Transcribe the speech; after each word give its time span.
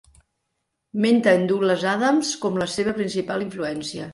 Menta 1.03 1.29
a 1.35 1.39
en 1.39 1.45
Douglas 1.51 1.85
Adams 1.93 2.33
com 2.47 2.59
la 2.63 2.69
seva 2.77 2.99
principal 3.01 3.47
influència. 3.49 4.09